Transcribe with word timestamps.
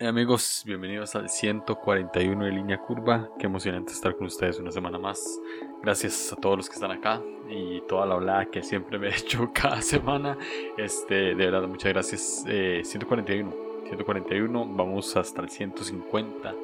Eh, 0.00 0.06
amigos, 0.06 0.62
bienvenidos 0.64 1.16
al 1.16 1.28
141 1.28 2.44
de 2.44 2.52
Línea 2.52 2.78
Curva. 2.78 3.28
Qué 3.36 3.46
emocionante 3.46 3.92
estar 3.92 4.14
con 4.14 4.28
ustedes 4.28 4.60
una 4.60 4.70
semana 4.70 4.96
más. 4.96 5.40
Gracias 5.82 6.32
a 6.32 6.36
todos 6.36 6.56
los 6.56 6.68
que 6.68 6.76
están 6.76 6.92
acá 6.92 7.20
y 7.50 7.80
toda 7.88 8.06
la 8.06 8.14
hablada 8.14 8.44
que 8.44 8.62
siempre 8.62 8.96
me 8.96 9.08
he 9.08 9.16
hecho 9.16 9.50
cada 9.52 9.82
semana. 9.82 10.38
Este, 10.76 11.34
de 11.34 11.34
verdad, 11.34 11.66
muchas 11.66 11.92
gracias. 11.92 12.44
141, 12.44 13.50
eh, 13.50 13.88
141, 13.88 14.66
vamos 14.66 15.16
hasta 15.16 15.42
el 15.42 15.48
150 15.48 16.54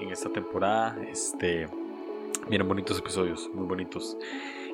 en 0.00 0.10
esta 0.10 0.28
temporada. 0.28 0.96
Este, 1.10 1.66
miren, 2.48 2.68
bonitos 2.68 3.00
episodios, 3.00 3.50
muy 3.52 3.66
bonitos. 3.66 4.16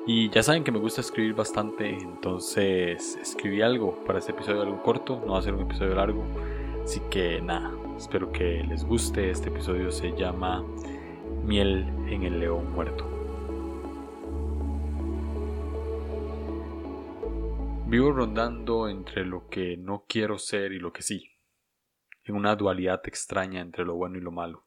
Y 0.05 0.29
ya 0.29 0.43
saben 0.43 0.63
que 0.63 0.71
me 0.71 0.77
gusta 0.77 1.01
escribir 1.01 1.33
bastante, 1.33 1.89
entonces 1.89 3.17
escribí 3.19 3.63
algo 3.63 3.95
para 4.05 4.19
este 4.19 4.31
episodio, 4.31 4.61
algo 4.61 4.83
corto, 4.83 5.23
no 5.25 5.33
va 5.33 5.39
a 5.39 5.41
ser 5.41 5.55
un 5.55 5.61
episodio 5.61 5.95
largo. 5.95 6.23
Así 6.83 6.99
que 7.09 7.41
nada, 7.41 7.71
espero 7.97 8.31
que 8.31 8.63
les 8.63 8.83
guste. 8.83 9.29
Este 9.29 9.49
episodio 9.49 9.91
se 9.91 10.11
llama 10.15 10.63
Miel 11.43 11.87
en 12.07 12.23
el 12.23 12.39
León 12.39 12.71
Muerto. 12.73 13.07
Vivo 17.87 18.11
rondando 18.11 18.87
entre 18.87 19.25
lo 19.25 19.49
que 19.49 19.75
no 19.75 20.05
quiero 20.07 20.37
ser 20.37 20.71
y 20.71 20.79
lo 20.79 20.93
que 20.93 21.01
sí, 21.01 21.29
en 22.23 22.35
una 22.35 22.55
dualidad 22.55 23.01
extraña 23.05 23.59
entre 23.59 23.83
lo 23.83 23.95
bueno 23.95 24.17
y 24.17 24.21
lo 24.21 24.31
malo. 24.31 24.65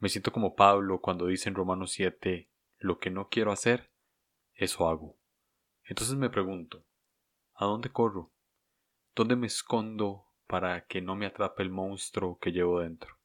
Me 0.00 0.08
siento 0.08 0.32
como 0.32 0.56
Pablo 0.56 1.00
cuando 1.00 1.26
dice 1.26 1.48
en 1.48 1.54
Romanos 1.54 1.92
7, 1.92 2.50
lo 2.78 2.98
que 2.98 3.10
no 3.10 3.28
quiero 3.28 3.52
hacer, 3.52 3.92
eso 4.54 4.88
hago. 4.88 5.16
Entonces 5.84 6.16
me 6.16 6.28
pregunto, 6.28 6.84
¿a 7.54 7.66
dónde 7.66 7.90
corro? 7.90 8.32
¿Dónde 9.14 9.36
me 9.36 9.46
escondo 9.46 10.23
para 10.46 10.86
que 10.86 11.00
no 11.00 11.16
me 11.16 11.26
atrape 11.26 11.62
el 11.62 11.70
monstruo 11.70 12.38
que 12.38 12.52
llevo 12.52 12.80
dentro? 12.80 13.18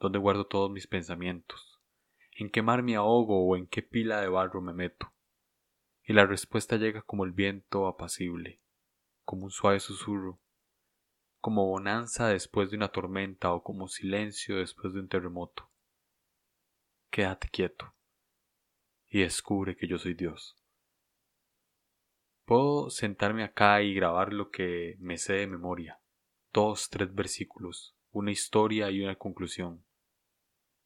¿Dónde 0.00 0.18
guardo 0.18 0.46
todos 0.46 0.70
mis 0.70 0.86
pensamientos? 0.86 1.80
¿En 2.32 2.50
qué 2.50 2.62
mar 2.62 2.82
me 2.82 2.96
ahogo 2.96 3.46
o 3.46 3.56
en 3.56 3.66
qué 3.66 3.82
pila 3.82 4.20
de 4.20 4.28
barro 4.28 4.60
me 4.60 4.74
meto? 4.74 5.12
Y 6.02 6.12
la 6.12 6.26
respuesta 6.26 6.76
llega 6.76 7.02
como 7.02 7.24
el 7.24 7.32
viento 7.32 7.86
apacible, 7.86 8.60
como 9.24 9.44
un 9.44 9.50
suave 9.50 9.80
susurro, 9.80 10.40
como 11.40 11.66
bonanza 11.66 12.28
después 12.28 12.70
de 12.70 12.76
una 12.76 12.88
tormenta 12.88 13.52
o 13.52 13.62
como 13.62 13.88
silencio 13.88 14.56
después 14.56 14.94
de 14.94 15.00
un 15.00 15.08
terremoto. 15.08 15.70
Quédate 17.10 17.48
quieto 17.48 17.94
y 19.08 19.20
descubre 19.20 19.76
que 19.76 19.86
yo 19.86 19.98
soy 19.98 20.14
Dios. 20.14 20.56
Puedo 22.44 22.90
sentarme 22.90 23.44
acá 23.44 23.80
y 23.80 23.94
grabar 23.94 24.32
lo 24.32 24.50
que 24.50 24.96
me 24.98 25.18
sé 25.18 25.34
de 25.34 25.46
memoria, 25.46 26.00
dos, 26.54 26.88
tres 26.88 27.12
versículos, 27.12 27.96
una 28.12 28.30
historia 28.30 28.88
y 28.88 29.02
una 29.02 29.16
conclusión. 29.16 29.84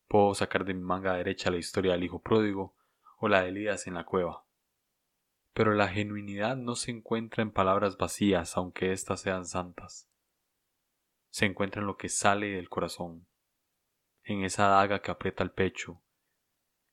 Puedo 0.09 0.35
sacar 0.35 0.65
de 0.65 0.73
mi 0.73 0.81
manga 0.81 1.13
derecha 1.13 1.51
la 1.51 1.59
historia 1.59 1.93
del 1.93 2.05
hijo 2.05 2.23
pródigo 2.23 2.75
o 3.19 3.29
la 3.29 3.43
de 3.43 3.51
Elías 3.51 3.87
en 3.87 3.93
la 3.93 4.07
cueva. 4.07 4.47
Pero 5.53 5.75
la 5.75 5.89
genuinidad 5.89 6.57
no 6.57 6.75
se 6.75 6.91
encuentra 6.91 7.43
en 7.43 7.51
palabras 7.51 7.99
vacías, 7.99 8.57
aunque 8.57 8.93
éstas 8.93 9.21
sean 9.21 9.45
santas. 9.45 10.09
Se 11.29 11.45
encuentra 11.45 11.83
en 11.83 11.87
lo 11.87 11.99
que 11.99 12.09
sale 12.09 12.47
del 12.47 12.71
corazón, 12.71 13.29
en 14.23 14.45
esa 14.45 14.69
daga 14.69 15.03
que 15.03 15.11
aprieta 15.11 15.45
el 15.45 15.51
pecho, 15.51 16.03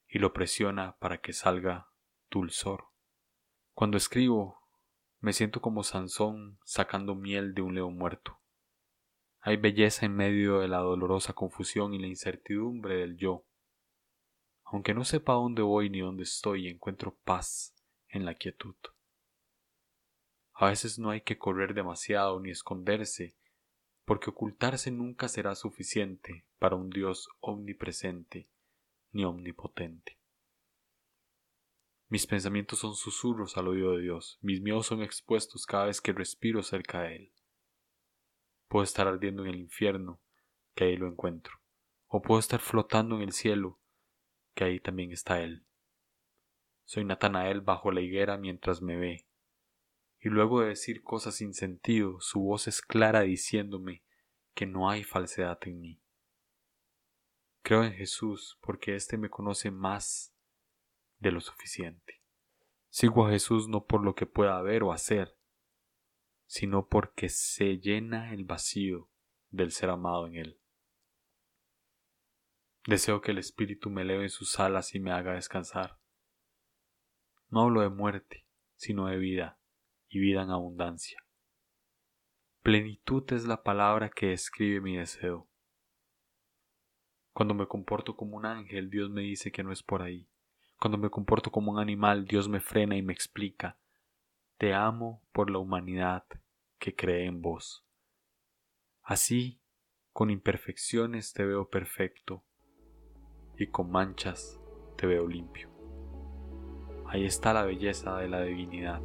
y 0.06 0.18
lo 0.18 0.34
presiona 0.34 0.98
para 0.98 1.22
que 1.22 1.32
salga 1.32 1.88
dulzor. 2.30 2.88
Cuando 3.72 3.96
escribo, 3.96 4.60
me 5.20 5.32
siento 5.32 5.62
como 5.62 5.82
Sansón 5.82 6.58
sacando 6.62 7.14
miel 7.14 7.54
de 7.54 7.62
un 7.62 7.74
león 7.74 7.96
muerto. 7.96 8.35
Hay 9.46 9.58
belleza 9.58 10.04
en 10.04 10.16
medio 10.16 10.58
de 10.58 10.66
la 10.66 10.78
dolorosa 10.78 11.32
confusión 11.32 11.94
y 11.94 12.00
la 12.00 12.08
incertidumbre 12.08 12.96
del 12.96 13.16
yo. 13.16 13.44
Aunque 14.64 14.92
no 14.92 15.04
sepa 15.04 15.34
dónde 15.34 15.62
voy 15.62 15.88
ni 15.88 16.00
dónde 16.00 16.24
estoy, 16.24 16.66
encuentro 16.66 17.14
paz 17.22 17.72
en 18.08 18.24
la 18.24 18.34
quietud. 18.34 18.74
A 20.52 20.66
veces 20.66 20.98
no 20.98 21.10
hay 21.10 21.20
que 21.20 21.38
correr 21.38 21.74
demasiado 21.74 22.40
ni 22.40 22.50
esconderse, 22.50 23.36
porque 24.04 24.30
ocultarse 24.30 24.90
nunca 24.90 25.28
será 25.28 25.54
suficiente 25.54 26.44
para 26.58 26.74
un 26.74 26.90
Dios 26.90 27.28
omnipresente 27.38 28.48
ni 29.12 29.24
omnipotente. 29.24 30.18
Mis 32.08 32.26
pensamientos 32.26 32.80
son 32.80 32.96
susurros 32.96 33.56
al 33.56 33.68
oído 33.68 33.92
de 33.92 34.02
Dios, 34.02 34.40
mis 34.42 34.60
miedos 34.60 34.88
son 34.88 35.04
expuestos 35.04 35.66
cada 35.66 35.84
vez 35.84 36.00
que 36.00 36.10
respiro 36.10 36.64
cerca 36.64 37.02
de 37.02 37.14
Él. 37.14 37.35
Puedo 38.76 38.84
estar 38.84 39.08
ardiendo 39.08 39.42
en 39.42 39.48
el 39.48 39.56
infierno, 39.56 40.20
que 40.74 40.84
ahí 40.84 40.98
lo 40.98 41.08
encuentro, 41.08 41.54
o 42.08 42.20
puedo 42.20 42.38
estar 42.38 42.60
flotando 42.60 43.16
en 43.16 43.22
el 43.22 43.32
cielo, 43.32 43.80
que 44.54 44.64
ahí 44.64 44.80
también 44.80 45.12
está 45.12 45.40
Él. 45.40 45.64
Soy 46.84 47.06
Natanael 47.06 47.62
bajo 47.62 47.90
la 47.90 48.02
higuera 48.02 48.36
mientras 48.36 48.82
me 48.82 48.98
ve, 48.98 49.26
y 50.20 50.28
luego 50.28 50.60
de 50.60 50.68
decir 50.68 51.02
cosas 51.02 51.36
sin 51.36 51.54
sentido, 51.54 52.20
su 52.20 52.40
voz 52.40 52.68
es 52.68 52.82
clara 52.82 53.22
diciéndome 53.22 54.02
que 54.52 54.66
no 54.66 54.90
hay 54.90 55.04
falsedad 55.04 55.58
en 55.62 55.80
mí. 55.80 56.02
Creo 57.62 57.82
en 57.82 57.94
Jesús 57.94 58.58
porque 58.60 58.94
éste 58.94 59.16
me 59.16 59.30
conoce 59.30 59.70
más 59.70 60.34
de 61.18 61.32
lo 61.32 61.40
suficiente. 61.40 62.20
Sigo 62.90 63.26
a 63.26 63.30
Jesús 63.30 63.68
no 63.68 63.86
por 63.86 64.04
lo 64.04 64.14
que 64.14 64.26
pueda 64.26 64.60
ver 64.60 64.82
o 64.82 64.92
hacer, 64.92 65.35
sino 66.46 66.88
porque 66.88 67.28
se 67.28 67.78
llena 67.78 68.32
el 68.32 68.44
vacío 68.44 69.10
del 69.50 69.72
ser 69.72 69.90
amado 69.90 70.26
en 70.26 70.36
Él. 70.36 70.60
Deseo 72.86 73.20
que 73.20 73.32
el 73.32 73.38
Espíritu 73.38 73.90
me 73.90 74.02
eleve 74.02 74.24
en 74.24 74.30
sus 74.30 74.60
alas 74.60 74.94
y 74.94 75.00
me 75.00 75.10
haga 75.10 75.34
descansar. 75.34 75.98
No 77.48 77.62
hablo 77.62 77.80
de 77.80 77.88
muerte, 77.88 78.46
sino 78.76 79.06
de 79.06 79.16
vida, 79.16 79.58
y 80.08 80.20
vida 80.20 80.42
en 80.42 80.50
abundancia. 80.50 81.18
Plenitud 82.62 83.24
es 83.32 83.44
la 83.44 83.62
palabra 83.62 84.10
que 84.10 84.28
describe 84.28 84.80
mi 84.80 84.96
deseo. 84.96 85.48
Cuando 87.32 87.54
me 87.54 87.66
comporto 87.66 88.16
como 88.16 88.36
un 88.36 88.46
ángel, 88.46 88.88
Dios 88.88 89.10
me 89.10 89.22
dice 89.22 89.52
que 89.52 89.62
no 89.62 89.72
es 89.72 89.82
por 89.82 90.02
ahí. 90.02 90.28
Cuando 90.78 90.98
me 90.98 91.10
comporto 91.10 91.50
como 91.50 91.72
un 91.72 91.78
animal, 91.78 92.26
Dios 92.26 92.48
me 92.48 92.60
frena 92.60 92.96
y 92.96 93.02
me 93.02 93.12
explica, 93.12 93.78
te 94.58 94.72
amo 94.72 95.22
por 95.32 95.50
la 95.50 95.58
humanidad 95.58 96.24
que 96.78 96.94
cree 96.94 97.26
en 97.26 97.42
vos. 97.42 97.84
Así, 99.02 99.60
con 100.12 100.30
imperfecciones 100.30 101.34
te 101.34 101.44
veo 101.44 101.68
perfecto 101.68 102.42
y 103.58 103.66
con 103.66 103.90
manchas 103.90 104.58
te 104.96 105.06
veo 105.06 105.26
limpio. 105.26 105.68
Ahí 107.06 107.26
está 107.26 107.52
la 107.52 107.64
belleza 107.64 108.16
de 108.16 108.28
la 108.28 108.42
divinidad, 108.42 109.02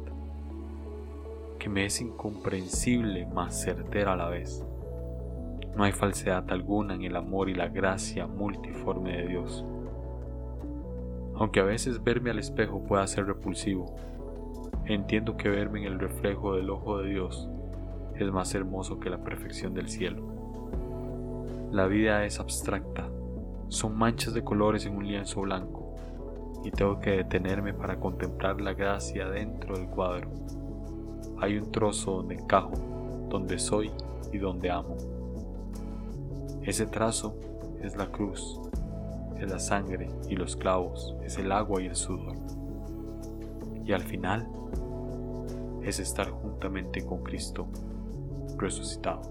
que 1.58 1.68
me 1.68 1.84
es 1.84 2.00
incomprensible 2.00 3.26
mas 3.26 3.62
certera 3.62 4.14
a 4.14 4.16
la 4.16 4.28
vez. 4.28 4.64
No 5.76 5.84
hay 5.84 5.92
falsedad 5.92 6.50
alguna 6.50 6.94
en 6.94 7.02
el 7.02 7.14
amor 7.14 7.50
y 7.50 7.54
la 7.54 7.68
gracia 7.68 8.26
multiforme 8.26 9.18
de 9.18 9.28
Dios. 9.28 9.64
Aunque 11.34 11.60
a 11.60 11.64
veces 11.64 12.02
verme 12.02 12.30
al 12.30 12.38
espejo 12.38 12.82
pueda 12.84 13.06
ser 13.06 13.26
repulsivo, 13.26 13.94
entiendo 14.86 15.36
que 15.36 15.48
verme 15.48 15.80
en 15.80 15.92
el 15.92 15.98
reflejo 15.98 16.54
del 16.56 16.70
ojo 16.70 16.98
de 16.98 17.10
Dios 17.10 17.48
es 18.14 18.30
más 18.30 18.54
hermoso 18.54 19.00
que 19.00 19.10
la 19.10 19.22
perfección 19.22 19.74
del 19.74 19.88
cielo. 19.88 20.22
La 21.70 21.86
vida 21.86 22.24
es 22.24 22.38
abstracta, 22.40 23.08
son 23.68 23.96
manchas 23.96 24.34
de 24.34 24.44
colores 24.44 24.84
en 24.86 24.96
un 24.96 25.06
lienzo 25.06 25.40
blanco, 25.40 25.96
y 26.64 26.70
tengo 26.70 27.00
que 27.00 27.12
detenerme 27.12 27.72
para 27.74 27.98
contemplar 27.98 28.60
la 28.60 28.74
gracia 28.74 29.28
dentro 29.28 29.76
del 29.76 29.88
cuadro. 29.88 30.30
Hay 31.40 31.58
un 31.58 31.72
trozo 31.72 32.16
donde 32.16 32.34
encajo, 32.34 32.72
donde 33.28 33.58
soy 33.58 33.90
y 34.32 34.38
donde 34.38 34.70
amo. 34.70 34.96
Ese 36.62 36.86
trazo 36.86 37.34
es 37.82 37.96
la 37.96 38.06
cruz, 38.06 38.60
es 39.40 39.50
la 39.50 39.58
sangre 39.58 40.08
y 40.28 40.36
los 40.36 40.54
clavos, 40.54 41.16
es 41.24 41.38
el 41.38 41.50
agua 41.50 41.82
y 41.82 41.86
el 41.86 41.96
sudor. 41.96 42.36
Y 43.84 43.92
al 43.92 44.02
final 44.02 44.46
es 45.82 45.98
estar 45.98 46.30
juntamente 46.30 47.04
con 47.04 47.22
Cristo 47.22 47.66
resucitado. 48.56 49.22